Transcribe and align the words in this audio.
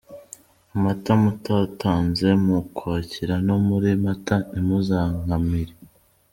Amata 0.75 1.11
mutatanze 1.21 2.27
mu 2.43 2.53
Ukwakira 2.61 3.35
no 3.47 3.55
muri 3.67 3.89
Mata 4.03 4.35
ntimuzankamire. 4.49 5.73